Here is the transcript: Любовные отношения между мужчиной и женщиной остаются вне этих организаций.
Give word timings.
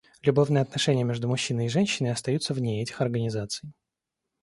Любовные 0.23 0.63
отношения 0.63 1.03
между 1.03 1.27
мужчиной 1.27 1.67
и 1.67 1.69
женщиной 1.69 2.09
остаются 2.11 2.55
вне 2.55 2.81
этих 2.81 3.01
организаций. 3.01 3.71